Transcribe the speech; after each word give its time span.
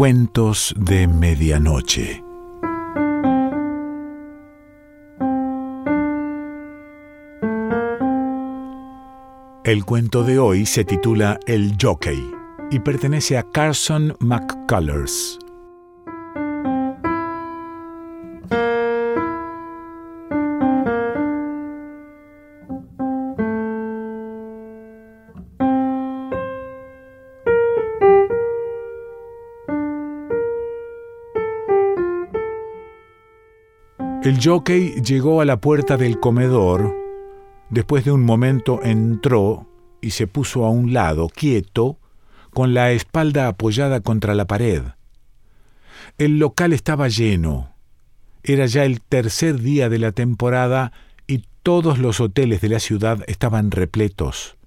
Cuentos 0.00 0.74
de 0.78 1.06
Medianoche. 1.06 2.24
El 9.62 9.84
cuento 9.84 10.24
de 10.24 10.38
hoy 10.38 10.64
se 10.64 10.86
titula 10.86 11.38
El 11.46 11.76
Jockey 11.78 12.18
y 12.70 12.78
pertenece 12.78 13.36
a 13.36 13.42
Carson 13.42 14.16
McCullers. 14.20 15.38
El 34.22 34.38
jockey 34.38 35.00
llegó 35.00 35.40
a 35.40 35.46
la 35.46 35.62
puerta 35.62 35.96
del 35.96 36.20
comedor, 36.20 36.94
después 37.70 38.04
de 38.04 38.12
un 38.12 38.22
momento 38.22 38.82
entró 38.82 39.66
y 40.02 40.10
se 40.10 40.26
puso 40.26 40.66
a 40.66 40.70
un 40.70 40.92
lado, 40.92 41.30
quieto, 41.30 41.96
con 42.52 42.74
la 42.74 42.90
espalda 42.92 43.48
apoyada 43.48 44.00
contra 44.00 44.34
la 44.34 44.46
pared. 44.46 44.82
El 46.18 46.38
local 46.38 46.74
estaba 46.74 47.08
lleno. 47.08 47.72
Era 48.42 48.66
ya 48.66 48.84
el 48.84 49.00
tercer 49.00 49.58
día 49.58 49.88
de 49.88 49.98
la 49.98 50.12
temporada 50.12 50.92
y 51.26 51.44
todos 51.62 51.98
los 51.98 52.20
hoteles 52.20 52.60
de 52.60 52.68
la 52.68 52.80
ciudad 52.80 53.24
estaban 53.26 53.70
repletos. 53.70 54.58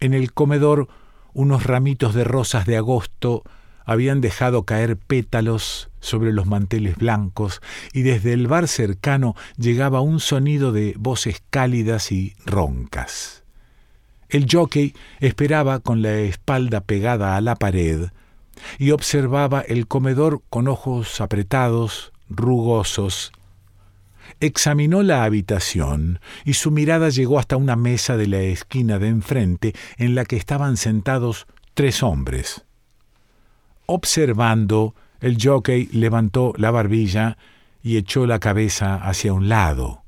En 0.00 0.14
el 0.14 0.32
comedor 0.32 0.88
unos 1.34 1.64
ramitos 1.64 2.14
de 2.14 2.24
rosas 2.24 2.64
de 2.64 2.78
agosto 2.78 3.42
habían 3.84 4.22
dejado 4.22 4.64
caer 4.64 4.96
pétalos 4.96 5.90
sobre 6.04 6.32
los 6.32 6.46
manteles 6.46 6.96
blancos 6.96 7.60
y 7.92 8.02
desde 8.02 8.32
el 8.32 8.46
bar 8.46 8.68
cercano 8.68 9.34
llegaba 9.56 10.00
un 10.00 10.20
sonido 10.20 10.70
de 10.70 10.94
voces 10.98 11.42
cálidas 11.50 12.12
y 12.12 12.34
roncas. 12.44 13.42
El 14.28 14.46
jockey 14.50 14.94
esperaba 15.20 15.80
con 15.80 16.02
la 16.02 16.18
espalda 16.18 16.80
pegada 16.82 17.36
a 17.36 17.40
la 17.40 17.56
pared 17.56 18.08
y 18.78 18.90
observaba 18.90 19.60
el 19.60 19.86
comedor 19.86 20.42
con 20.50 20.68
ojos 20.68 21.20
apretados, 21.20 22.12
rugosos. 22.28 23.32
Examinó 24.40 25.02
la 25.02 25.24
habitación 25.24 26.20
y 26.44 26.54
su 26.54 26.70
mirada 26.70 27.08
llegó 27.08 27.38
hasta 27.38 27.56
una 27.56 27.76
mesa 27.76 28.16
de 28.16 28.26
la 28.26 28.40
esquina 28.40 28.98
de 28.98 29.08
enfrente 29.08 29.74
en 29.96 30.14
la 30.14 30.24
que 30.24 30.36
estaban 30.36 30.76
sentados 30.76 31.46
tres 31.74 32.02
hombres. 32.02 32.64
Observando, 33.86 34.94
el 35.24 35.38
jockey 35.42 35.86
levantó 35.86 36.52
la 36.58 36.70
barbilla 36.70 37.38
y 37.82 37.96
echó 37.96 38.26
la 38.26 38.40
cabeza 38.40 38.96
hacia 38.96 39.32
un 39.32 39.48
lado. 39.48 40.02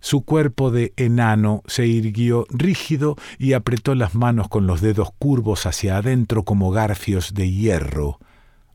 Su 0.00 0.24
cuerpo 0.24 0.72
de 0.72 0.92
enano 0.96 1.62
se 1.68 1.86
irguió 1.86 2.48
rígido 2.50 3.14
y 3.38 3.52
apretó 3.52 3.94
las 3.94 4.16
manos 4.16 4.48
con 4.48 4.66
los 4.66 4.80
dedos 4.80 5.10
curvos 5.16 5.64
hacia 5.64 5.98
adentro 5.98 6.42
como 6.42 6.72
garfios 6.72 7.34
de 7.34 7.52
hierro. 7.52 8.18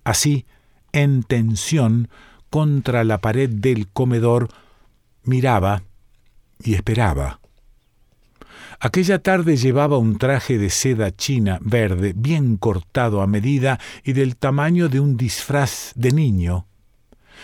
Así, 0.06 0.46
en 0.94 1.24
tensión, 1.24 2.08
contra 2.50 3.04
la 3.04 3.18
pared 3.18 3.50
del 3.50 3.90
comedor, 3.90 4.48
miraba 5.26 5.84
y 6.64 6.76
esperaba. 6.76 7.42
Aquella 8.80 9.20
tarde 9.20 9.58
llevaba 9.58 9.98
un 9.98 10.18
traje 10.18 10.58
de 10.58 10.70
seda 10.70 11.16
china 11.16 11.60
verde, 11.62 12.14
bien 12.16 12.58
cortado 12.58 13.22
a 13.22 13.28
medida 13.28 13.80
y 14.04 14.14
del 14.14 14.36
tamaño 14.38 14.90
de 14.90 15.00
un 15.00 15.18
disfraz 15.18 15.92
de 15.96 16.12
niño. 16.12 16.68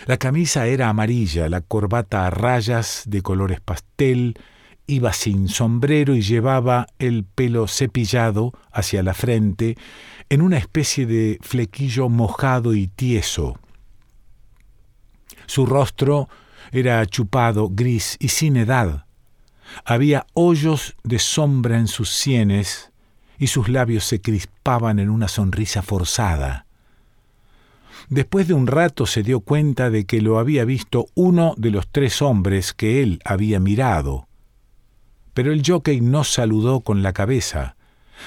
La 0.06 0.16
camisa 0.16 0.66
era 0.66 0.88
amarilla, 0.88 1.48
la 1.48 1.60
corbata 1.60 2.26
a 2.26 2.30
rayas 2.30 3.04
de 3.06 3.22
colores 3.22 3.60
pastel, 3.60 4.36
iba 4.86 5.12
sin 5.12 5.48
sombrero 5.48 6.14
y 6.14 6.22
llevaba 6.22 6.86
el 6.98 7.24
pelo 7.24 7.66
cepillado 7.68 8.52
hacia 8.70 9.02
la 9.02 9.14
frente 9.14 9.76
en 10.28 10.42
una 10.42 10.58
especie 10.58 11.06
de 11.06 11.38
flequillo 11.40 12.08
mojado 12.08 12.74
y 12.74 12.88
tieso. 12.88 13.58
Su 15.46 15.66
rostro 15.66 16.28
era 16.72 17.04
chupado, 17.06 17.68
gris 17.70 18.16
y 18.18 18.28
sin 18.28 18.56
edad. 18.56 19.03
Había 19.84 20.26
hoyos 20.34 20.94
de 21.02 21.18
sombra 21.18 21.78
en 21.78 21.88
sus 21.88 22.10
sienes 22.10 22.92
y 23.38 23.48
sus 23.48 23.68
labios 23.68 24.04
se 24.04 24.20
crispaban 24.20 24.98
en 24.98 25.10
una 25.10 25.28
sonrisa 25.28 25.82
forzada. 25.82 26.66
Después 28.08 28.48
de 28.48 28.54
un 28.54 28.66
rato 28.66 29.06
se 29.06 29.22
dio 29.22 29.40
cuenta 29.40 29.90
de 29.90 30.04
que 30.04 30.20
lo 30.20 30.38
había 30.38 30.64
visto 30.64 31.06
uno 31.14 31.54
de 31.56 31.70
los 31.70 31.88
tres 31.88 32.20
hombres 32.22 32.72
que 32.72 33.02
él 33.02 33.20
había 33.24 33.60
mirado. 33.60 34.28
Pero 35.32 35.52
el 35.52 35.62
jockey 35.66 36.00
no 36.00 36.22
saludó 36.22 36.80
con 36.80 37.02
la 37.02 37.12
cabeza, 37.12 37.76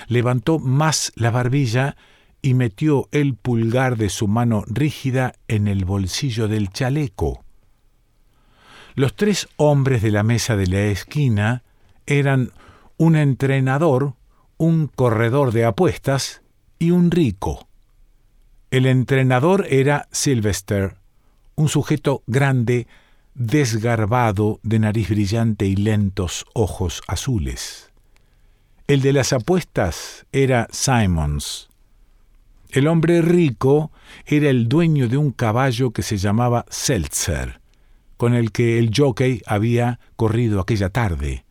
levantó 0.07 0.59
más 0.59 1.11
la 1.15 1.31
barbilla 1.31 1.95
y 2.41 2.53
metió 2.53 3.07
el 3.11 3.35
pulgar 3.35 3.97
de 3.97 4.09
su 4.09 4.27
mano 4.27 4.63
rígida 4.67 5.33
en 5.47 5.67
el 5.67 5.85
bolsillo 5.85 6.47
del 6.47 6.69
chaleco. 6.69 7.43
Los 8.97 9.15
tres 9.15 9.47
hombres 9.57 10.01
de 10.01 10.09
la 10.09 10.23
mesa 10.23 10.55
de 10.55 10.65
la 10.65 10.79
esquina 10.85 11.61
eran 12.07 12.49
un 12.97 13.15
entrenador, 13.15 14.15
un 14.57 14.87
corredor 14.87 15.51
de 15.51 15.65
apuestas 15.65 16.41
y 16.79 16.89
un 16.89 17.11
rico. 17.11 17.67
El 18.71 18.87
entrenador 18.87 19.67
era 19.69 20.07
Sylvester, 20.11 20.95
un 21.53 21.69
sujeto 21.69 22.23
grande, 22.25 22.87
desgarbado, 23.35 24.59
de 24.63 24.79
nariz 24.79 25.09
brillante 25.09 25.67
y 25.67 25.75
lentos 25.75 26.47
ojos 26.55 27.03
azules. 27.07 27.91
El 28.87 29.01
de 29.01 29.13
las 29.13 29.31
apuestas 29.31 30.25
era 30.31 30.67
Simons. 30.71 31.69
El 32.71 32.87
hombre 32.87 33.21
rico 33.21 33.91
era 34.25 34.49
el 34.49 34.67
dueño 34.67 35.07
de 35.07 35.17
un 35.17 35.29
caballo 35.33 35.91
que 35.91 36.01
se 36.01 36.17
llamaba 36.17 36.65
Seltzer 36.71 37.61
con 38.17 38.33
el 38.33 38.51
que 38.51 38.79
el 38.79 38.91
jockey 38.95 39.41
había 39.45 39.99
corrido 40.15 40.59
aquella 40.59 40.89
tarde. 40.89 41.45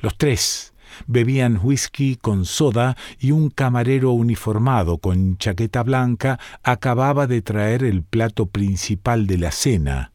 Los 0.00 0.16
tres 0.16 0.74
bebían 1.06 1.60
whisky 1.62 2.16
con 2.16 2.44
soda 2.44 2.96
y 3.18 3.30
un 3.30 3.50
camarero 3.50 4.12
uniformado 4.12 4.98
con 4.98 5.38
chaqueta 5.38 5.82
blanca 5.82 6.38
acababa 6.62 7.26
de 7.26 7.42
traer 7.42 7.84
el 7.84 8.02
plato 8.02 8.46
principal 8.46 9.26
de 9.26 9.38
la 9.38 9.52
cena. 9.52 10.12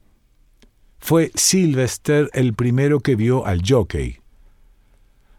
Fue 0.99 1.31
Sylvester 1.35 2.29
el 2.33 2.53
primero 2.53 3.01
que 3.01 3.15
vio 3.15 3.45
al 3.45 3.61
jockey. 3.67 4.17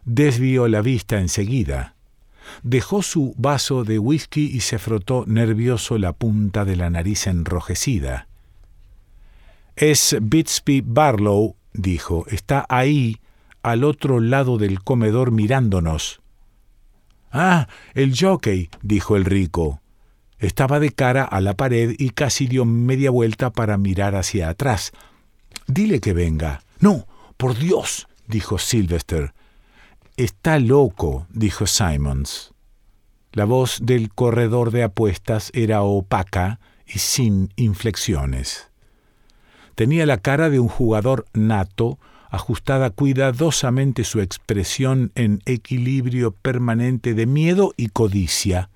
Desvió 0.03 0.67
la 0.67 0.81
vista 0.81 1.19
enseguida. 1.19 1.95
Dejó 2.61 3.01
su 3.01 3.33
vaso 3.37 3.83
de 3.83 3.97
whisky 3.97 4.45
y 4.45 4.59
se 4.59 4.77
frotó 4.77 5.25
nervioso 5.25 5.97
la 5.97 6.13
punta 6.13 6.63
de 6.65 6.75
la 6.75 6.91
nariz 6.91 7.25
enrojecida. 7.25 8.27
Es 9.75 10.15
Bitsby 10.21 10.81
Barlow, 10.85 11.57
dijo. 11.73 12.25
Está 12.29 12.65
ahí, 12.69 13.19
al 13.61 13.83
otro 13.83 14.21
lado 14.21 14.57
del 14.57 14.81
comedor 14.81 15.31
mirándonos. 15.31 16.21
Ah, 17.29 17.67
el 17.93 18.17
jockey, 18.17 18.69
dijo 18.81 19.17
el 19.17 19.25
rico. 19.25 19.81
Estaba 20.39 20.79
de 20.79 20.91
cara 20.91 21.25
a 21.25 21.41
la 21.41 21.55
pared 21.55 21.93
y 21.97 22.11
casi 22.11 22.47
dio 22.47 22.63
media 22.63 23.09
vuelta 23.09 23.51
para 23.51 23.77
mirar 23.77 24.15
hacia 24.15 24.47
atrás. 24.47 24.93
Dile 25.67 25.99
que 25.99 26.13
venga. 26.13 26.61
No, 26.79 27.05
por 27.35 27.57
Dios, 27.57 28.07
dijo 28.27 28.57
Sylvester. 28.57 29.33
Está 30.15 30.57
loco, 30.59 31.27
dijo 31.29 31.67
Simons. 31.67 32.53
La 33.33 33.43
voz 33.43 33.79
del 33.81 34.13
corredor 34.13 34.71
de 34.71 34.83
apuestas 34.83 35.51
era 35.53 35.81
opaca 35.81 36.61
y 36.87 36.99
sin 36.99 37.51
inflexiones. 37.57 38.69
Tenía 39.75 40.05
la 40.05 40.17
cara 40.17 40.49
de 40.49 40.59
un 40.59 40.69
jugador 40.69 41.25
nato, 41.33 41.99
ajustada 42.29 42.89
cuidadosamente 42.89 44.03
su 44.03 44.21
expresión 44.21 45.11
en 45.15 45.41
equilibrio 45.45 46.31
permanente 46.31 47.13
de 47.13 47.25
miedo 47.25 47.73
y 47.77 47.89
codicia. 47.89 48.69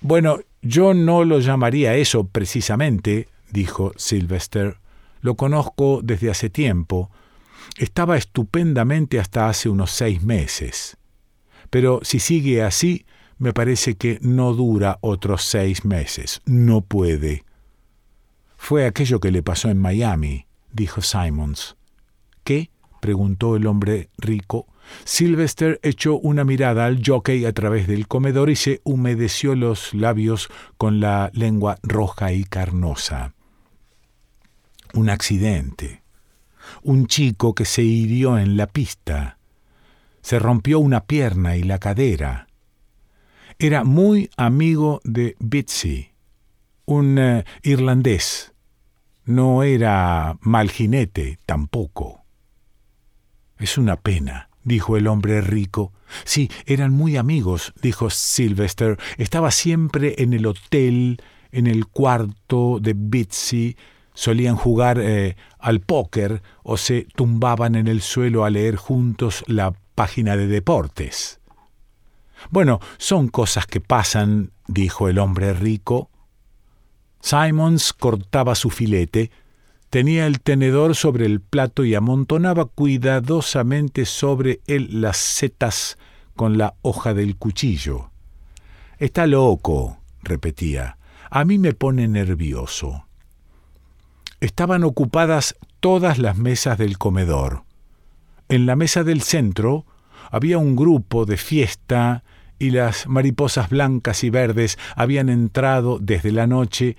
Bueno, 0.00 0.38
yo 0.62 0.94
no 0.94 1.24
lo 1.24 1.40
llamaría 1.40 1.94
eso 1.94 2.24
precisamente, 2.24 3.28
dijo 3.50 3.92
Sylvester. 3.96 4.78
Lo 5.20 5.34
conozco 5.34 6.00
desde 6.02 6.30
hace 6.30 6.50
tiempo. 6.50 7.10
Estaba 7.76 8.16
estupendamente 8.16 9.18
hasta 9.18 9.48
hace 9.48 9.68
unos 9.68 9.90
seis 9.90 10.22
meses. 10.22 10.96
Pero 11.70 12.00
si 12.02 12.20
sigue 12.20 12.62
así, 12.62 13.04
me 13.38 13.52
parece 13.52 13.96
que 13.96 14.18
no 14.22 14.54
dura 14.54 14.98
otros 15.00 15.42
seis 15.44 15.84
meses. 15.84 16.40
No 16.46 16.80
puede. 16.80 17.44
Fue 18.58 18.84
aquello 18.84 19.18
que 19.18 19.30
le 19.30 19.42
pasó 19.42 19.70
en 19.70 19.78
Miami, 19.78 20.46
dijo 20.72 21.00
Simons. 21.00 21.76
¿Qué? 22.44 22.70
preguntó 23.00 23.56
el 23.56 23.66
hombre 23.66 24.10
rico. 24.18 24.66
Sylvester 25.04 25.78
echó 25.82 26.18
una 26.18 26.44
mirada 26.44 26.84
al 26.84 27.00
jockey 27.02 27.46
a 27.46 27.52
través 27.52 27.86
del 27.86 28.08
comedor 28.08 28.50
y 28.50 28.56
se 28.56 28.82
humedeció 28.84 29.54
los 29.54 29.94
labios 29.94 30.50
con 30.76 31.00
la 31.00 31.30
lengua 31.32 31.78
roja 31.82 32.32
y 32.32 32.44
carnosa. 32.44 33.32
Un 34.92 35.08
accidente. 35.08 36.02
Un 36.82 37.06
chico 37.06 37.54
que 37.54 37.64
se 37.64 37.82
hirió 37.82 38.36
en 38.38 38.56
la 38.56 38.66
pista. 38.66 39.38
Se 40.20 40.38
rompió 40.38 40.78
una 40.80 41.04
pierna 41.04 41.56
y 41.56 41.62
la 41.62 41.78
cadera. 41.78 42.48
Era 43.58 43.84
muy 43.84 44.30
amigo 44.36 45.00
de 45.04 45.36
Bitsy, 45.38 46.10
un 46.88 47.18
eh, 47.18 47.44
irlandés. 47.62 48.54
No 49.24 49.62
era 49.62 50.38
mal 50.40 50.70
jinete 50.70 51.38
tampoco. 51.44 52.24
Es 53.58 53.76
una 53.76 53.96
pena, 53.96 54.48
dijo 54.64 54.96
el 54.96 55.06
hombre 55.06 55.42
rico. 55.42 55.92
Sí, 56.24 56.50
eran 56.64 56.92
muy 56.92 57.18
amigos, 57.18 57.74
dijo 57.82 58.08
Sylvester. 58.08 58.98
Estaba 59.18 59.50
siempre 59.50 60.14
en 60.18 60.32
el 60.32 60.46
hotel, 60.46 61.22
en 61.52 61.66
el 61.66 61.86
cuarto 61.86 62.78
de 62.80 62.94
Bitsy. 62.96 63.76
Solían 64.14 64.56
jugar 64.56 64.98
eh, 64.98 65.36
al 65.58 65.80
póker 65.80 66.42
o 66.62 66.78
se 66.78 67.06
tumbaban 67.14 67.74
en 67.74 67.86
el 67.86 68.00
suelo 68.00 68.46
a 68.46 68.50
leer 68.50 68.76
juntos 68.76 69.44
la 69.46 69.74
página 69.94 70.38
de 70.38 70.46
deportes. 70.46 71.40
Bueno, 72.48 72.80
son 72.96 73.28
cosas 73.28 73.66
que 73.66 73.82
pasan, 73.82 74.52
dijo 74.66 75.10
el 75.10 75.18
hombre 75.18 75.52
rico. 75.52 76.08
Simons 77.20 77.92
cortaba 77.92 78.54
su 78.54 78.70
filete, 78.70 79.30
tenía 79.90 80.26
el 80.26 80.40
tenedor 80.40 80.94
sobre 80.94 81.26
el 81.26 81.40
plato 81.40 81.84
y 81.84 81.94
amontonaba 81.94 82.66
cuidadosamente 82.66 84.04
sobre 84.04 84.60
él 84.66 85.00
las 85.00 85.16
setas 85.16 85.98
con 86.36 86.58
la 86.58 86.74
hoja 86.82 87.14
del 87.14 87.36
cuchillo. 87.36 88.10
Está 88.98 89.26
loco, 89.26 89.98
repetía. 90.22 90.98
A 91.30 91.44
mí 91.44 91.58
me 91.58 91.74
pone 91.74 92.08
nervioso. 92.08 93.06
Estaban 94.40 94.84
ocupadas 94.84 95.56
todas 95.80 96.18
las 96.18 96.36
mesas 96.36 96.78
del 96.78 96.96
comedor. 96.98 97.64
En 98.48 98.66
la 98.66 98.76
mesa 98.76 99.04
del 99.04 99.22
centro 99.22 99.84
había 100.30 100.58
un 100.58 100.76
grupo 100.76 101.26
de 101.26 101.36
fiesta 101.36 102.24
y 102.58 102.70
las 102.70 103.06
mariposas 103.06 103.70
blancas 103.70 104.24
y 104.24 104.30
verdes 104.30 104.78
habían 104.96 105.28
entrado 105.28 105.98
desde 106.00 106.32
la 106.32 106.46
noche 106.46 106.96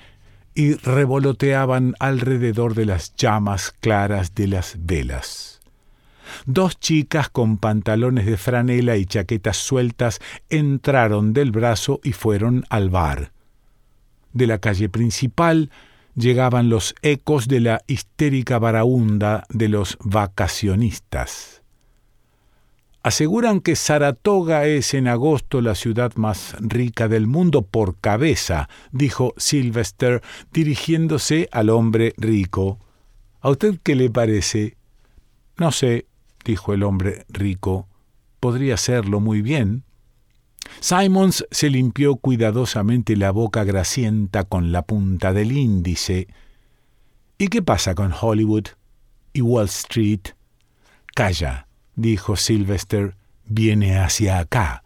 y 0.56 0.74
revoloteaban 0.74 1.96
alrededor 2.00 2.74
de 2.76 2.86
las 2.86 3.16
llamas 3.16 3.74
claras 3.80 4.36
de 4.36 4.48
las 4.48 4.76
velas. 4.80 5.62
Dos 6.46 6.80
chicas 6.80 7.30
con 7.30 7.58
pantalones 7.58 8.26
de 8.26 8.38
franela 8.38 8.98
y 8.98 9.06
chaquetas 9.06 9.58
sueltas 9.58 10.20
entraron 10.50 11.34
del 11.34 11.52
brazo 11.52 12.00
y 12.04 12.14
fueron 12.14 12.66
al 12.70 12.90
bar. 12.90 13.32
De 14.34 14.48
la 14.48 14.60
calle 14.60 14.90
principal 14.90 15.72
llegaban 16.16 16.70
los 16.70 16.96
ecos 17.02 17.48
de 17.48 17.62
la 17.62 17.82
histérica 17.88 18.60
baraunda 18.60 19.46
de 19.50 19.70
los 19.70 19.98
vacacionistas. 20.04 21.59
Aseguran 23.02 23.62
que 23.62 23.78
Saratoga 23.78 24.66
es 24.66 24.94
en 24.94 25.08
agosto 25.08 25.62
la 25.62 25.76
ciudad 25.76 26.14
más 26.16 26.56
rica 26.60 27.08
del 27.08 27.28
mundo 27.28 27.62
por 27.62 27.98
cabeza, 27.98 28.68
dijo 28.92 29.34
Sylvester, 29.38 30.22
dirigiéndose 30.52 31.48
al 31.54 31.70
hombre 31.70 32.14
rico. 32.18 32.78
¿A 33.40 33.52
usted 33.52 33.80
qué 33.82 33.96
le 33.96 34.10
parece? 34.10 34.76
No 35.58 35.72
sé, 35.72 36.08
dijo 36.44 36.74
el 36.74 36.84
hombre 36.84 37.26
rico. 37.30 37.88
Podría 38.42 38.76
serlo 38.76 39.22
muy 39.22 39.42
bien. 39.42 39.84
Simons 40.82 41.46
se 41.52 41.70
limpió 41.70 42.18
cuidadosamente 42.18 43.16
la 43.16 43.32
boca 43.32 43.64
grasienta 43.64 44.44
con 44.44 44.74
la 44.74 44.82
punta 44.82 45.32
del 45.32 45.54
índice. 45.54 46.28
¿Y 47.38 47.48
qué 47.48 47.62
pasa 47.62 47.96
con 47.96 48.14
Hollywood 48.20 48.68
y 49.32 49.40
Wall 49.40 49.68
Street? 49.68 50.22
Calla, 51.16 51.69
dijo 52.02 52.36
Sylvester, 52.36 53.16
viene 53.46 54.00
hacia 54.00 54.40
acá. 54.40 54.84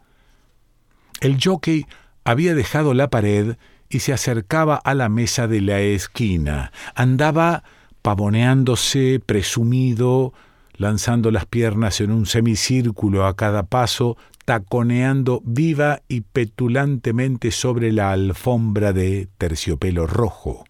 El 1.20 1.38
jockey 1.42 1.86
había 2.24 2.54
dejado 2.54 2.94
la 2.94 3.08
pared 3.08 3.56
y 3.88 4.00
se 4.00 4.12
acercaba 4.12 4.76
a 4.76 4.94
la 4.94 5.08
mesa 5.08 5.46
de 5.46 5.60
la 5.60 5.80
esquina. 5.80 6.72
Andaba 6.94 7.62
pavoneándose, 8.02 9.20
presumido, 9.24 10.34
lanzando 10.76 11.30
las 11.30 11.46
piernas 11.46 12.00
en 12.00 12.10
un 12.10 12.26
semicírculo 12.26 13.26
a 13.26 13.36
cada 13.36 13.62
paso, 13.64 14.16
taconeando 14.44 15.40
viva 15.44 16.02
y 16.08 16.22
petulantemente 16.22 17.50
sobre 17.50 17.92
la 17.92 18.12
alfombra 18.12 18.92
de 18.92 19.28
terciopelo 19.38 20.06
rojo. 20.06 20.64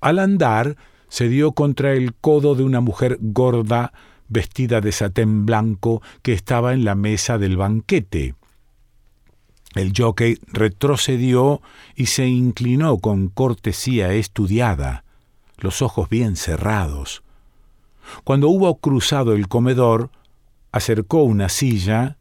Al 0.00 0.18
andar, 0.18 0.76
se 1.08 1.28
dio 1.28 1.52
contra 1.52 1.92
el 1.92 2.14
codo 2.14 2.54
de 2.54 2.64
una 2.64 2.80
mujer 2.80 3.18
gorda, 3.20 3.92
vestida 4.28 4.80
de 4.80 4.92
satén 4.92 5.46
blanco 5.46 6.02
que 6.22 6.32
estaba 6.32 6.72
en 6.72 6.84
la 6.84 6.94
mesa 6.94 7.38
del 7.38 7.56
banquete. 7.56 8.34
El 9.74 9.92
jockey 9.96 10.38
retrocedió 10.46 11.60
y 11.94 12.06
se 12.06 12.26
inclinó 12.26 12.98
con 12.98 13.28
cortesía 13.28 14.12
estudiada, 14.12 15.04
los 15.58 15.82
ojos 15.82 16.08
bien 16.08 16.36
cerrados. 16.36 17.22
Cuando 18.24 18.48
hubo 18.48 18.78
cruzado 18.78 19.34
el 19.34 19.48
comedor, 19.48 20.10
acercó 20.72 21.22
una 21.22 21.48
silla 21.48 22.16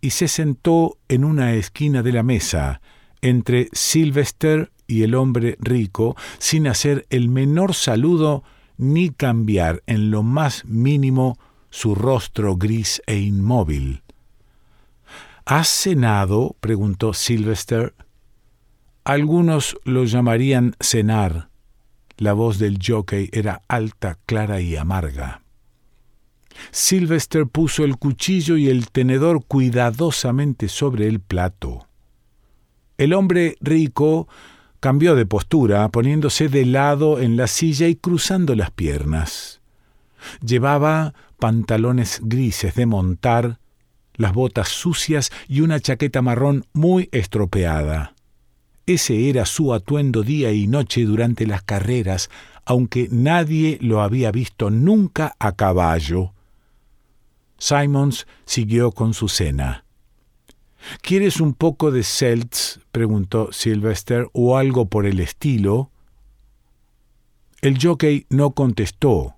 y 0.00 0.10
se 0.10 0.28
sentó 0.28 0.98
en 1.08 1.24
una 1.24 1.54
esquina 1.54 2.02
de 2.02 2.12
la 2.12 2.22
mesa, 2.22 2.80
entre 3.20 3.68
Sylvester 3.72 4.70
y 4.86 5.02
el 5.02 5.14
hombre 5.14 5.56
rico, 5.60 6.16
sin 6.38 6.66
hacer 6.66 7.06
el 7.10 7.28
menor 7.28 7.74
saludo 7.74 8.44
ni 8.78 9.10
cambiar 9.10 9.82
en 9.86 10.10
lo 10.10 10.22
más 10.22 10.64
mínimo 10.64 11.38
su 11.70 11.94
rostro 11.94 12.56
gris 12.56 13.02
e 13.06 13.18
inmóvil. 13.18 14.02
¿Has 15.44 15.68
cenado? 15.68 16.56
preguntó 16.60 17.12
Sylvester. 17.12 17.94
Algunos 19.04 19.76
lo 19.84 20.04
llamarían 20.04 20.74
cenar. 20.80 21.50
La 22.16 22.32
voz 22.32 22.58
del 22.58 22.78
jockey 22.84 23.28
era 23.32 23.62
alta, 23.68 24.18
clara 24.26 24.60
y 24.60 24.74
amarga. 24.74 25.42
Sylvester 26.70 27.46
puso 27.46 27.84
el 27.84 27.96
cuchillo 27.96 28.56
y 28.56 28.68
el 28.68 28.90
tenedor 28.90 29.44
cuidadosamente 29.44 30.68
sobre 30.68 31.06
el 31.06 31.20
plato. 31.20 31.86
El 32.98 33.12
hombre 33.12 33.56
rico 33.60 34.26
cambió 34.86 35.16
de 35.16 35.26
postura, 35.26 35.88
poniéndose 35.88 36.48
de 36.48 36.64
lado 36.64 37.18
en 37.18 37.36
la 37.36 37.48
silla 37.48 37.88
y 37.88 37.96
cruzando 37.96 38.54
las 38.54 38.70
piernas. 38.70 39.60
Llevaba 40.46 41.12
pantalones 41.40 42.20
grises 42.22 42.76
de 42.76 42.86
montar, 42.86 43.58
las 44.14 44.32
botas 44.32 44.68
sucias 44.68 45.32
y 45.48 45.62
una 45.62 45.80
chaqueta 45.80 46.22
marrón 46.22 46.66
muy 46.72 47.08
estropeada. 47.10 48.14
Ese 48.86 49.28
era 49.28 49.44
su 49.44 49.74
atuendo 49.74 50.22
día 50.22 50.52
y 50.52 50.68
noche 50.68 51.04
durante 51.04 51.48
las 51.48 51.62
carreras, 51.62 52.30
aunque 52.64 53.08
nadie 53.10 53.78
lo 53.80 54.02
había 54.02 54.30
visto 54.30 54.70
nunca 54.70 55.34
a 55.40 55.56
caballo. 55.56 56.32
Simons 57.58 58.28
siguió 58.44 58.92
con 58.92 59.14
su 59.14 59.26
cena. 59.26 59.85
¿Quieres 61.02 61.40
un 61.40 61.54
poco 61.54 61.90
de 61.90 62.02
Seltz? 62.02 62.80
preguntó 62.92 63.52
Sylvester, 63.52 64.28
o 64.32 64.56
algo 64.56 64.86
por 64.86 65.06
el 65.06 65.20
estilo. 65.20 65.90
El 67.60 67.78
jockey 67.82 68.26
no 68.30 68.52
contestó, 68.52 69.36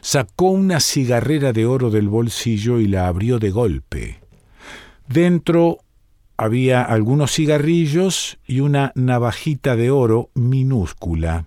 sacó 0.00 0.46
una 0.46 0.80
cigarrera 0.80 1.52
de 1.52 1.66
oro 1.66 1.90
del 1.90 2.08
bolsillo 2.08 2.80
y 2.80 2.86
la 2.88 3.06
abrió 3.06 3.38
de 3.38 3.50
golpe. 3.50 4.20
Dentro 5.06 5.78
había 6.36 6.82
algunos 6.82 7.32
cigarrillos 7.32 8.38
y 8.46 8.60
una 8.60 8.92
navajita 8.94 9.76
de 9.76 9.90
oro 9.90 10.30
minúscula. 10.34 11.46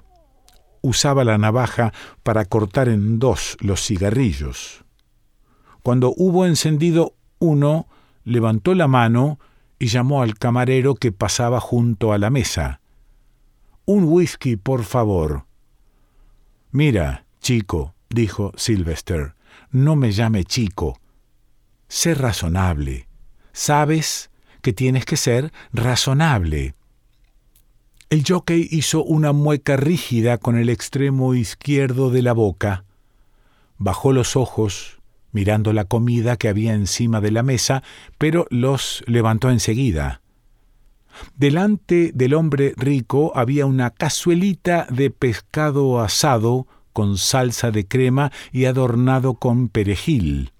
Usaba 0.81 1.23
la 1.23 1.37
navaja 1.37 1.91
para 2.23 2.45
cortar 2.45 2.87
en 2.89 3.17
dos 3.19 3.57
los 3.59 3.85
cigarrillos. 3.85 4.85
Cuando 5.81 6.13
hubo 6.15 6.45
encendido 6.45 7.15
uno, 7.39 7.87
levantó 8.25 8.74
la 8.74 8.88
mano 8.88 9.39
y 9.79 9.88
llamó 9.88 10.22
al 10.22 10.38
camarero 10.38 10.96
que 10.96 11.13
pasaba 11.13 11.62
junto 11.62 12.12
a 12.12 12.17
la 12.17 12.29
mesa. 12.29 12.82
Un 13.86 14.05
whisky, 14.05 14.58
por 14.58 14.84
favor. 14.84 15.46
Mira, 16.72 17.25
chico, 17.39 17.94
dijo 18.10 18.51
Sylvester, 18.58 19.36
no 19.72 19.96
me 19.96 20.12
llame 20.12 20.44
chico. 20.44 21.00
Sé 21.88 22.15
razonable. 22.15 23.08
Sabes 23.53 24.32
que 24.62 24.74
tienes 24.74 25.05
que 25.05 25.15
ser 25.15 25.53
razonable. 25.72 26.75
El 28.10 28.24
jockey 28.27 28.67
hizo 28.72 29.03
una 29.03 29.32
mueca 29.32 29.77
rígida 29.77 30.38
con 30.38 30.58
el 30.58 30.70
extremo 30.70 31.36
izquierdo 31.36 32.10
de 32.10 32.22
la 32.22 32.34
boca, 32.34 32.86
bajó 33.77 34.13
los 34.13 34.36
ojos, 34.36 35.00
mirando 35.35 35.73
la 35.73 35.83
comida 35.83 36.37
que 36.37 36.47
había 36.47 36.73
encima 36.73 37.19
de 37.19 37.29
la 37.29 37.43
mesa, 37.43 37.83
pero 38.17 38.47
los 38.49 39.03
levantó 39.05 39.51
enseguida. 39.51 40.21
Delante 41.35 42.11
del 42.15 42.33
hombre 42.33 42.73
rico 42.77 43.33
había 43.35 43.65
una 43.65 43.89
cazuelita 43.89 44.87
de 44.89 45.11
pescado 45.11 45.99
asado 45.99 46.67
con 46.93 47.17
salsa 47.17 47.71
de 47.71 47.85
crema 47.85 48.31
y 48.53 48.63
adornado 48.63 49.33
con 49.33 49.67
perejil. 49.67 50.53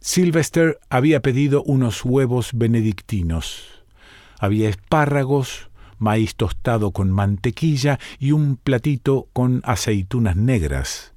Sylvester 0.00 0.78
había 0.88 1.20
pedido 1.20 1.62
unos 1.62 2.06
huevos 2.06 2.52
benedictinos. 2.54 3.84
Había 4.38 4.70
espárragos, 4.70 5.68
maíz 5.98 6.36
tostado 6.36 6.92
con 6.92 7.10
mantequilla 7.10 7.98
y 8.18 8.32
un 8.32 8.56
platito 8.56 9.28
con 9.34 9.60
aceitunas 9.64 10.36
negras. 10.36 11.12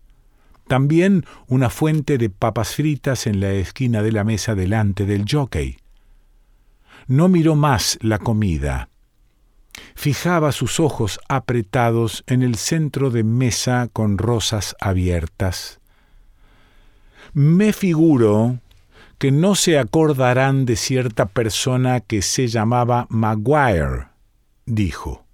También 0.72 1.26
una 1.50 1.70
fuente 1.70 2.18
de 2.18 2.30
papas 2.30 2.76
fritas 2.76 3.28
en 3.28 3.42
la 3.42 3.52
esquina 3.52 4.02
de 4.02 4.14
la 4.14 4.24
mesa 4.24 4.56
delante 4.56 5.06
del 5.06 5.26
jockey. 5.30 5.76
No 7.08 7.28
miró 7.28 7.58
más 7.58 8.00
la 8.02 8.20
comida. 8.20 8.88
Fijaba 9.96 10.54
sus 10.54 10.80
ojos 10.80 11.20
apretados 11.28 12.24
en 12.26 12.42
el 12.42 12.56
centro 12.56 13.10
de 13.10 13.26
mesa 13.26 13.90
con 13.92 14.18
rosas 14.18 14.78
abiertas. 14.80 15.82
Me 17.34 17.74
figuro 17.74 18.60
que 19.18 19.34
no 19.34 19.56
se 19.56 19.78
acordarán 19.78 20.66
de 20.66 20.78
cierta 20.78 21.26
persona 21.26 22.00
que 22.00 22.22
se 22.22 22.48
llamaba 22.48 23.08
Maguire, 23.10 24.08
dijo. 24.66 25.26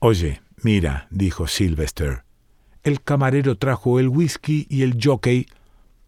Oye, 0.00 0.42
mira, 0.64 1.06
dijo 1.10 1.46
Sylvester. 1.46 2.24
El 2.82 3.00
camarero 3.02 3.56
trajo 3.56 4.00
el 4.00 4.08
whisky 4.08 4.66
y 4.68 4.82
el 4.82 4.98
jockey 5.02 5.46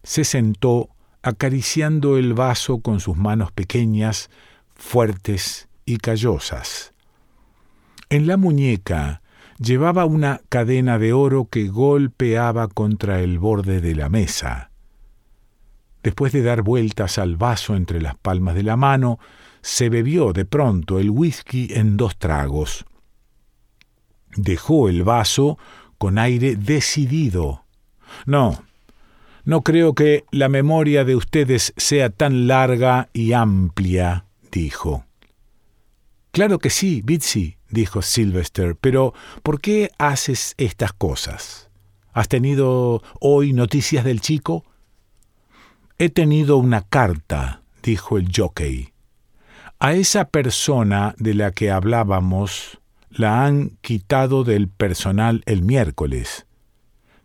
se 0.03 0.23
sentó 0.23 0.89
acariciando 1.21 2.17
el 2.17 2.33
vaso 2.33 2.79
con 2.79 2.99
sus 2.99 3.17
manos 3.17 3.51
pequeñas, 3.51 4.29
fuertes 4.75 5.67
y 5.85 5.97
callosas. 5.97 6.93
En 8.09 8.27
la 8.27 8.37
muñeca 8.37 9.21
llevaba 9.57 10.05
una 10.05 10.41
cadena 10.49 10.99
de 10.99 11.13
oro 11.13 11.45
que 11.45 11.67
golpeaba 11.67 12.67
contra 12.67 13.21
el 13.21 13.39
borde 13.39 13.81
de 13.81 13.95
la 13.95 14.09
mesa. 14.09 14.69
Después 16.03 16.33
de 16.33 16.43
dar 16.43 16.61
vueltas 16.61 17.17
al 17.17 17.37
vaso 17.37 17.75
entre 17.75 18.01
las 18.01 18.15
palmas 18.15 18.53
de 18.53 18.63
la 18.63 18.75
mano, 18.75 19.17
se 19.61 19.89
bebió 19.89 20.33
de 20.33 20.45
pronto 20.45 20.99
el 20.99 21.09
whisky 21.09 21.69
en 21.71 21.97
dos 21.97 22.17
tragos. 22.17 22.85
Dejó 24.35 24.89
el 24.89 25.03
vaso 25.03 25.57
con 25.97 26.17
aire 26.17 26.55
decidido. 26.55 27.63
No, 28.25 28.63
no 29.43 29.61
creo 29.61 29.93
que 29.93 30.25
la 30.31 30.49
memoria 30.49 31.05
de 31.05 31.15
ustedes 31.15 31.73
sea 31.77 32.09
tan 32.09 32.47
larga 32.47 33.09
y 33.13 33.33
amplia, 33.33 34.25
dijo. 34.51 35.05
Claro 36.31 36.59
que 36.59 36.69
sí, 36.69 37.01
Bitsy, 37.05 37.57
dijo 37.69 38.01
Sylvester, 38.01 38.75
pero 38.75 39.13
¿por 39.43 39.61
qué 39.61 39.91
haces 39.97 40.55
estas 40.57 40.93
cosas? 40.93 41.69
¿Has 42.11 42.27
tenido 42.27 43.03
hoy 43.19 43.53
noticias 43.53 44.03
del 44.03 44.19
chico? 44.19 44.65
He 45.97 46.09
tenido 46.09 46.57
una 46.57 46.81
carta, 46.81 47.61
dijo 47.83 48.17
el 48.17 48.31
jockey. 48.35 48.93
A 49.79 49.93
esa 49.93 50.25
persona 50.25 51.13
de 51.19 51.35
la 51.35 51.51
que 51.51 51.71
hablábamos 51.71 52.79
la 53.15 53.45
han 53.45 53.77
quitado 53.81 54.43
del 54.43 54.67
personal 54.67 55.41
el 55.45 55.61
miércoles. 55.61 56.45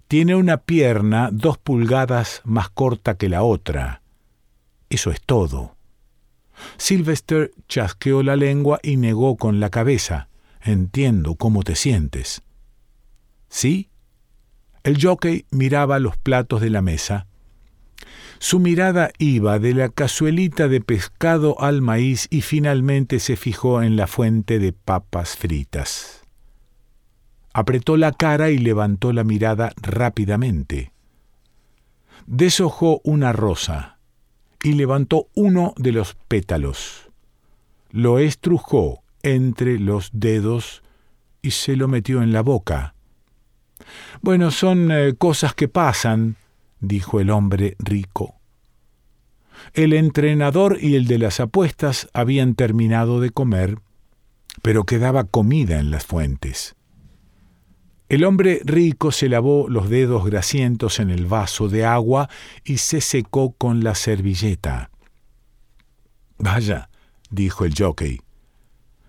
Tiene 0.07 0.37
una 0.37 0.59
pierna 0.59 1.31
dos 1.33 1.59
pulgadas 1.59 2.43
más 2.45 2.71
corta 2.71 3.17
que 3.17 3.29
la 3.29 3.43
otra. 3.43 4.03
Eso 4.89 5.11
es 5.11 5.21
todo. 5.21 5.77
Sylvester 6.77 7.53
chasqueó 7.69 8.23
la 8.23 8.37
lengua 8.37 8.79
y 8.83 8.97
negó 8.97 9.37
con 9.37 9.59
la 9.61 9.71
cabeza. 9.71 10.29
Entiendo 10.63 11.35
cómo 11.35 11.63
te 11.65 11.75
sientes. 11.75 12.43
¿Sí? 13.49 13.91
El 14.85 15.03
jockey 15.03 15.47
miraba 15.51 15.99
los 15.99 16.17
platos 16.17 16.61
de 16.61 16.71
la 16.71 16.83
mesa 16.83 17.27
su 18.39 18.59
mirada 18.59 19.11
iba 19.19 19.59
de 19.59 19.75
la 19.75 19.89
cazuelita 19.89 20.69
de 20.69 20.81
pescado 20.81 21.61
al 21.61 21.83
maíz 21.83 22.27
y 22.31 22.41
finalmente 22.41 23.21
se 23.21 23.37
fijó 23.37 23.83
en 23.83 23.97
la 23.97 24.07
fuente 24.07 24.59
de 24.59 24.73
papas 24.73 25.37
fritas. 25.37 26.23
Apretó 27.53 27.97
la 27.97 28.13
cara 28.13 28.51
y 28.51 28.59
levantó 28.59 29.13
la 29.13 29.25
mirada 29.25 29.73
rápidamente. 29.77 30.93
Deshojó 32.27 33.01
una 33.05 33.33
rosa 33.33 33.99
y 34.63 34.73
levantó 34.73 35.29
uno 35.35 35.75
de 35.77 35.93
los 35.93 36.15
pétalos. 36.29 37.09
Lo 37.91 38.19
estrujó 38.19 39.03
entre 39.23 39.79
los 39.79 40.11
dedos 40.13 40.83
y 41.43 41.51
se 41.53 41.77
lo 41.77 41.89
metió 41.89 42.23
en 42.23 42.33
la 42.33 42.43
boca. 42.43 42.95
Bueno, 44.21 44.51
son 44.51 44.91
eh, 44.91 45.15
cosas 45.17 45.55
que 45.55 45.69
pasan, 45.69 46.37
dijo 46.81 47.21
el 47.21 47.31
hombre 47.31 47.77
rico. 47.79 48.37
El 49.75 49.93
entrenador 49.93 50.79
y 50.81 50.97
el 50.97 51.07
de 51.07 51.19
las 51.19 51.41
apuestas 51.41 52.09
habían 52.13 52.55
terminado 52.55 53.21
de 53.21 53.31
comer, 53.31 53.79
pero 54.63 54.85
quedaba 54.85 55.25
comida 55.25 55.79
en 55.79 55.91
las 55.91 56.07
fuentes. 56.07 56.75
El 58.09 58.25
hombre 58.25 58.61
rico 58.65 59.13
se 59.13 59.29
lavó 59.29 59.69
los 59.69 59.89
dedos 59.89 60.25
grasientos 60.25 60.99
en 60.99 61.11
el 61.11 61.27
vaso 61.27 61.69
de 61.69 61.85
agua 61.85 62.29
y 62.65 62.79
se 62.79 63.01
secó 63.01 63.53
con 63.53 63.85
la 63.85 63.95
servilleta. 63.95 64.91
Vaya, 66.37 66.91
dijo 67.31 67.65
el 67.65 67.75
jockey, 67.79 68.21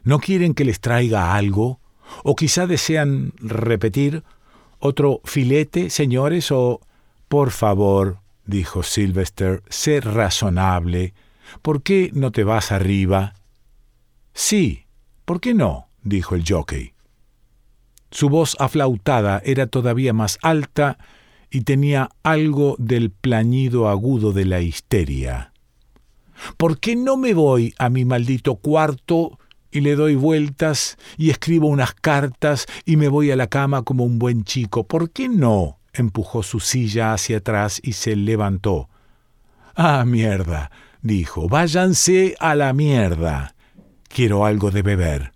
¿no 0.04 0.20
quieren 0.20 0.54
que 0.54 0.66
les 0.66 0.82
traiga 0.82 1.34
algo? 1.34 1.80
¿O 2.24 2.36
quizá 2.36 2.68
desean 2.68 3.34
repetir 3.40 4.24
otro 4.78 5.22
filete, 5.24 5.90
señores? 5.90 6.51
¿O 6.51 6.82
por 7.31 7.51
favor, 7.51 8.19
dijo 8.45 8.83
Sylvester, 8.83 9.63
sé 9.69 10.01
razonable. 10.01 11.13
¿Por 11.61 11.81
qué 11.81 12.11
no 12.13 12.33
te 12.33 12.43
vas 12.43 12.73
arriba? 12.73 13.35
Sí, 14.33 14.83
¿por 15.23 15.39
qué 15.39 15.53
no? 15.53 15.88
dijo 16.03 16.35
el 16.35 16.43
jockey. 16.45 16.91
Su 18.11 18.27
voz 18.27 18.57
aflautada 18.59 19.41
era 19.45 19.67
todavía 19.67 20.11
más 20.11 20.39
alta 20.41 20.97
y 21.50 21.61
tenía 21.61 22.09
algo 22.21 22.75
del 22.77 23.11
plañido 23.11 23.88
agudo 23.88 24.33
de 24.33 24.43
la 24.43 24.59
histeria. 24.59 25.53
¿Por 26.57 26.81
qué 26.81 26.97
no 26.97 27.15
me 27.15 27.33
voy 27.33 27.73
a 27.77 27.88
mi 27.88 28.03
maldito 28.03 28.57
cuarto 28.57 29.39
y 29.71 29.79
le 29.79 29.95
doy 29.95 30.15
vueltas 30.15 30.97
y 31.15 31.29
escribo 31.29 31.69
unas 31.69 31.93
cartas 31.93 32.65
y 32.83 32.97
me 32.97 33.07
voy 33.07 33.31
a 33.31 33.38
la 33.38 33.47
cama 33.47 33.83
como 33.83 34.03
un 34.03 34.19
buen 34.19 34.43
chico? 34.43 34.85
¿Por 34.85 35.11
qué 35.11 35.29
no? 35.29 35.77
Empujó 35.93 36.43
su 36.43 36.60
silla 36.60 37.13
hacia 37.13 37.38
atrás 37.38 37.79
y 37.83 37.93
se 37.93 38.15
levantó. 38.15 38.89
Ah, 39.75 40.03
mierda, 40.05 40.71
dijo, 41.01 41.48
váyanse 41.48 42.36
a 42.39 42.55
la 42.55 42.74
mierda. 42.74 43.55
Quiero 44.07 44.45
algo 44.45 44.71
de 44.71 44.81
beber. 44.81 45.33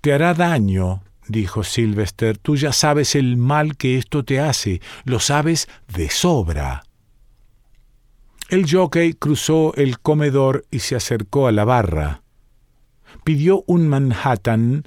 Te 0.00 0.12
hará 0.12 0.34
daño, 0.34 1.02
dijo 1.28 1.64
Sylvester, 1.64 2.38
tú 2.38 2.56
ya 2.56 2.72
sabes 2.72 3.14
el 3.14 3.36
mal 3.36 3.76
que 3.76 3.98
esto 3.98 4.24
te 4.24 4.40
hace, 4.40 4.80
lo 5.04 5.20
sabes 5.20 5.68
de 5.94 6.10
sobra. 6.10 6.84
El 8.48 8.70
jockey 8.70 9.14
cruzó 9.14 9.74
el 9.74 9.98
comedor 10.00 10.66
y 10.70 10.80
se 10.80 10.96
acercó 10.96 11.46
a 11.46 11.52
la 11.52 11.64
barra. 11.64 12.22
Pidió 13.24 13.64
un 13.66 13.88
Manhattan 13.88 14.86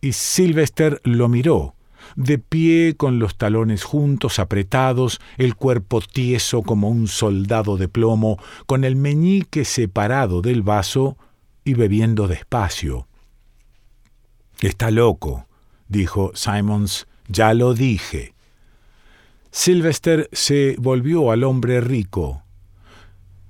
y 0.00 0.12
Sylvester 0.12 1.00
lo 1.04 1.28
miró 1.28 1.77
de 2.16 2.38
pie 2.38 2.94
con 2.96 3.18
los 3.18 3.36
talones 3.36 3.84
juntos, 3.84 4.38
apretados, 4.38 5.20
el 5.36 5.54
cuerpo 5.54 6.00
tieso 6.00 6.62
como 6.62 6.88
un 6.88 7.08
soldado 7.08 7.76
de 7.76 7.88
plomo, 7.88 8.38
con 8.66 8.84
el 8.84 8.96
meñique 8.96 9.64
separado 9.64 10.42
del 10.42 10.62
vaso 10.62 11.16
y 11.64 11.74
bebiendo 11.74 12.28
despacio. 12.28 13.06
Está 14.60 14.90
loco, 14.90 15.46
dijo 15.88 16.32
Simons, 16.34 17.06
ya 17.28 17.54
lo 17.54 17.74
dije. 17.74 18.34
Sylvester 19.50 20.28
se 20.32 20.76
volvió 20.78 21.30
al 21.30 21.44
hombre 21.44 21.80
rico. 21.80 22.42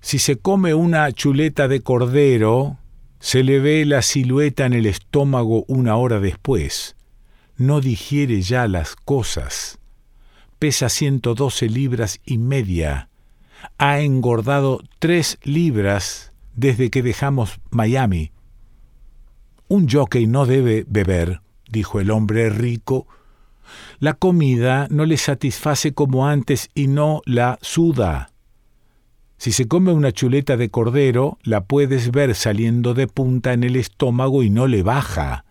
Si 0.00 0.18
se 0.18 0.36
come 0.36 0.74
una 0.74 1.10
chuleta 1.12 1.66
de 1.68 1.80
cordero, 1.80 2.78
se 3.20 3.42
le 3.42 3.58
ve 3.58 3.84
la 3.84 4.02
silueta 4.02 4.64
en 4.66 4.74
el 4.74 4.86
estómago 4.86 5.64
una 5.66 5.96
hora 5.96 6.20
después 6.20 6.94
no 7.58 7.80
digiere 7.80 8.40
ya 8.40 8.66
las 8.68 8.96
cosas. 8.96 9.78
Pesa 10.58 10.88
112 10.88 11.68
libras 11.68 12.20
y 12.24 12.38
media. 12.38 13.10
Ha 13.76 14.00
engordado 14.00 14.80
tres 14.98 15.38
libras 15.42 16.32
desde 16.54 16.90
que 16.90 17.02
dejamos 17.02 17.60
Miami. 17.70 18.30
Un 19.66 19.88
jockey 19.88 20.26
no 20.26 20.46
debe 20.46 20.84
beber, 20.88 21.42
dijo 21.68 22.00
el 22.00 22.10
hombre 22.10 22.48
rico. 22.48 23.06
La 23.98 24.14
comida 24.14 24.86
no 24.90 25.04
le 25.04 25.16
satisface 25.16 25.92
como 25.92 26.26
antes 26.26 26.70
y 26.74 26.86
no 26.86 27.20
la 27.26 27.58
suda. 27.60 28.30
Si 29.36 29.52
se 29.52 29.68
come 29.68 29.92
una 29.92 30.10
chuleta 30.12 30.56
de 30.56 30.70
cordero, 30.70 31.38
la 31.42 31.64
puedes 31.64 32.10
ver 32.10 32.34
saliendo 32.34 32.94
de 32.94 33.06
punta 33.06 33.52
en 33.52 33.62
el 33.62 33.76
estómago 33.76 34.42
y 34.42 34.50
no 34.50 34.66
le 34.66 34.82
baja. 34.82 35.44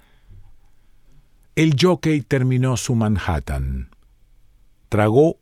El 1.58 1.76
jockey 1.76 2.22
terminó 2.22 2.78
su 2.78 2.94
Manhattan. 2.94 3.90
Tragó, 4.90 5.40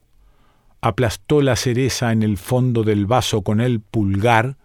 aplastó 0.79 1.41
la 1.41 1.57
cereza 1.57 2.13
en 2.13 2.23
el 2.23 2.37
fondo 2.37 2.83
del 2.83 3.05
vaso 3.05 3.41
con 3.41 3.59
el 3.59 3.81
pulgar 3.81 4.55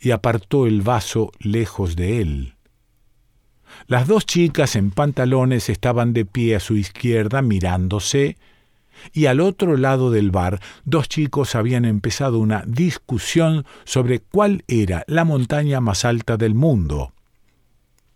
y 0.00 0.10
apartó 0.10 0.66
el 0.66 0.82
vaso 0.82 1.30
lejos 1.38 1.94
de 1.94 2.20
él. 2.20 2.54
Las 3.86 4.08
dos 4.08 4.26
chicas 4.26 4.74
en 4.74 4.90
pantalones 4.90 5.68
estaban 5.68 6.12
de 6.12 6.24
pie 6.24 6.56
a 6.56 6.60
su 6.60 6.74
izquierda 6.74 7.40
mirándose, 7.40 8.36
y 9.12 9.26
al 9.26 9.38
otro 9.38 9.76
lado 9.76 10.10
del 10.10 10.32
bar 10.32 10.58
dos 10.84 11.08
chicos 11.08 11.54
habían 11.54 11.84
empezado 11.84 12.40
una 12.40 12.64
discusión 12.66 13.64
sobre 13.84 14.18
cuál 14.18 14.64
era 14.66 15.04
la 15.06 15.24
montaña 15.24 15.80
más 15.80 16.04
alta 16.04 16.36
del 16.36 16.56
mundo. 16.56 17.12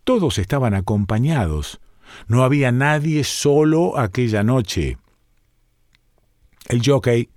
Todos 0.02 0.38
estaban 0.38 0.74
acompañados. 0.74 1.80
No 2.28 2.44
había 2.44 2.72
nadie 2.72 3.24
solo 3.24 3.98
aquella 3.98 4.42
noche. 4.42 4.98
El 6.68 6.82
jockey 6.84 7.30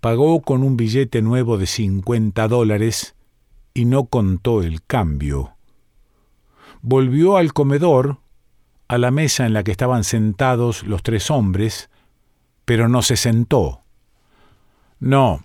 pagó 0.00 0.42
con 0.42 0.62
un 0.62 0.76
billete 0.76 1.22
nuevo 1.22 1.58
de 1.58 1.66
cincuenta 1.66 2.48
dólares 2.48 3.14
y 3.74 3.84
no 3.84 4.06
contó 4.06 4.62
el 4.62 4.82
cambio 4.82 5.54
volvió 6.82 7.36
al 7.36 7.52
comedor, 7.52 8.18
a 8.88 8.98
la 8.98 9.10
mesa 9.10 9.46
en 9.46 9.52
la 9.52 9.62
que 9.62 9.70
estaban 9.70 10.04
sentados 10.04 10.82
los 10.84 11.02
tres 11.02 11.30
hombres, 11.30 11.90
pero 12.64 12.88
no 12.88 13.02
se 13.02 13.16
sentó. 13.16 13.82
No, 14.98 15.44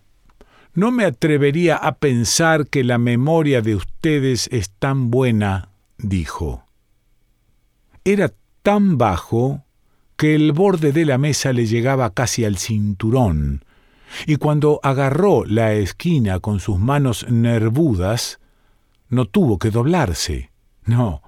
no 0.74 0.91
me 0.91 1.05
atrevería 1.05 1.75
a 1.77 1.96
pensar 1.96 2.67
que 2.67 2.84
la 2.84 2.98
memoria 2.98 3.62
de 3.62 3.75
ustedes 3.75 4.50
es 4.51 4.70
tan 4.72 5.12
buena, 5.12 5.70
dijo. 5.98 6.63
Era 8.03 8.34
tan 8.65 8.98
bajo 8.98 9.63
que 10.17 10.34
el 10.34 10.51
borde 10.51 10.91
de 10.91 11.05
la 11.05 11.19
mesa 11.19 11.53
le 11.53 11.67
llegaba 11.67 12.15
casi 12.15 12.45
al 12.45 12.57
cinturón, 12.57 13.63
y 14.25 14.38
cuando 14.38 14.79
agarró 14.81 15.45
la 15.45 15.74
esquina 15.74 16.39
con 16.39 16.60
sus 16.60 16.79
manos 16.79 17.27
nervudas, 17.29 18.39
no 19.07 19.25
tuvo 19.25 19.60
que 19.60 19.69
doblarse. 19.69 20.50
No, 20.84 21.22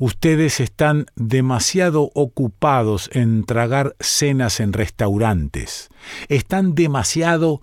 ustedes 0.00 0.58
están 0.58 1.06
demasiado 1.14 2.10
ocupados 2.14 3.10
en 3.12 3.44
tragar 3.44 3.94
cenas 4.00 4.58
en 4.58 4.72
restaurantes. 4.72 5.88
Están 6.26 6.74
demasiado... 6.74 7.62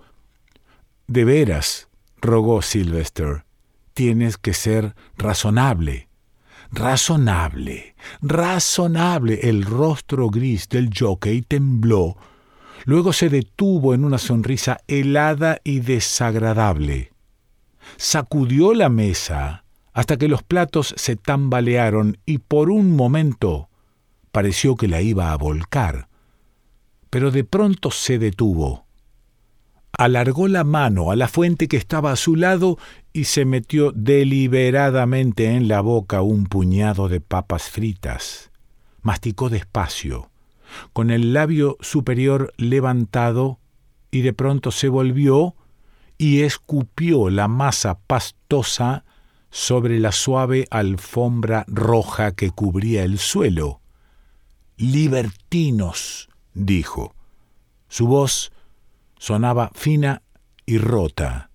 De 1.08 1.24
veras, 1.26 1.88
rogó 2.22 2.62
Sylvester, 2.62 3.44
tienes 3.92 4.38
que 4.38 4.54
ser 4.54 4.94
razonable. 5.18 6.09
Razonable, 6.72 7.94
razonable. 8.22 9.40
El 9.42 9.64
rostro 9.64 10.30
gris 10.30 10.68
del 10.68 10.90
jockey 10.96 11.42
tembló. 11.42 12.16
Luego 12.84 13.12
se 13.12 13.28
detuvo 13.28 13.92
en 13.94 14.04
una 14.04 14.18
sonrisa 14.18 14.78
helada 14.86 15.60
y 15.64 15.80
desagradable. 15.80 17.12
Sacudió 17.96 18.72
la 18.72 18.88
mesa 18.88 19.64
hasta 19.92 20.16
que 20.16 20.28
los 20.28 20.42
platos 20.42 20.94
se 20.96 21.16
tambalearon 21.16 22.18
y 22.24 22.38
por 22.38 22.70
un 22.70 22.94
momento 22.94 23.68
pareció 24.30 24.76
que 24.76 24.88
la 24.88 25.02
iba 25.02 25.32
a 25.32 25.36
volcar. 25.36 26.08
Pero 27.10 27.32
de 27.32 27.42
pronto 27.44 27.90
se 27.90 28.18
detuvo. 28.18 28.86
Alargó 30.00 30.48
la 30.48 30.64
mano 30.64 31.10
a 31.10 31.14
la 31.14 31.28
fuente 31.28 31.68
que 31.68 31.76
estaba 31.76 32.10
a 32.10 32.16
su 32.16 32.34
lado 32.34 32.78
y 33.12 33.24
se 33.24 33.44
metió 33.44 33.92
deliberadamente 33.92 35.54
en 35.54 35.68
la 35.68 35.82
boca 35.82 36.22
un 36.22 36.46
puñado 36.46 37.10
de 37.10 37.20
papas 37.20 37.68
fritas. 37.68 38.50
Masticó 39.02 39.50
despacio, 39.50 40.30
con 40.94 41.10
el 41.10 41.34
labio 41.34 41.76
superior 41.80 42.54
levantado, 42.56 43.58
y 44.10 44.22
de 44.22 44.32
pronto 44.32 44.70
se 44.70 44.88
volvió 44.88 45.54
y 46.16 46.44
escupió 46.44 47.28
la 47.28 47.46
masa 47.46 47.98
pastosa 47.98 49.04
sobre 49.50 50.00
la 50.00 50.12
suave 50.12 50.66
alfombra 50.70 51.66
roja 51.68 52.32
que 52.34 52.52
cubría 52.52 53.04
el 53.04 53.18
suelo. 53.18 53.82
Libertinos, 54.78 56.30
dijo. 56.54 57.14
Su 57.90 58.06
voz 58.06 58.50
sonaba 59.20 59.70
fina 59.74 60.22
y 60.66 60.78
rota. 60.78 61.50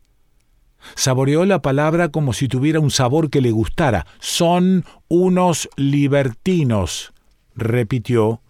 Saboreó 0.94 1.46
la 1.46 1.64
palabra 1.64 2.10
como 2.10 2.32
si 2.32 2.48
tuviera 2.48 2.80
un 2.80 2.92
sabor 2.92 3.32
que 3.32 3.42
le 3.42 3.50
gustara. 3.52 4.06
Son 4.20 4.86
unos 5.08 5.68
libertinos, 5.76 7.12
repitió, 7.56 8.42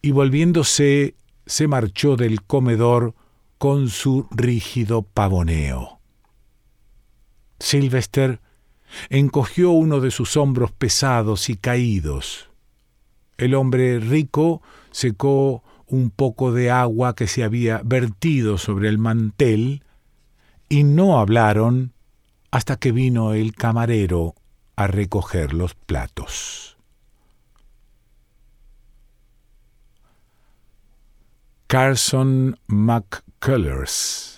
y 0.00 0.12
volviéndose 0.12 1.14
se 1.44 1.68
marchó 1.68 2.16
del 2.16 2.42
comedor 2.42 3.14
con 3.58 3.90
su 3.90 4.26
rígido 4.30 5.02
pavoneo. 5.02 6.00
Sylvester 7.60 8.40
encogió 9.10 9.72
uno 9.72 10.00
de 10.00 10.10
sus 10.10 10.38
hombros 10.38 10.72
pesados 10.72 11.50
y 11.50 11.56
caídos. 11.56 12.48
El 13.36 13.54
hombre 13.54 14.00
rico 14.00 14.62
secó 14.90 15.62
un 15.88 16.10
poco 16.10 16.52
de 16.52 16.70
agua 16.70 17.14
que 17.14 17.26
se 17.26 17.44
había 17.44 17.80
vertido 17.84 18.58
sobre 18.58 18.88
el 18.88 18.98
mantel 18.98 19.82
y 20.68 20.84
no 20.84 21.18
hablaron 21.18 21.92
hasta 22.50 22.76
que 22.76 22.92
vino 22.92 23.32
el 23.32 23.54
camarero 23.54 24.34
a 24.76 24.86
recoger 24.86 25.54
los 25.54 25.74
platos. 25.74 26.76
Carson 31.66 32.58
McCullers 32.66 34.37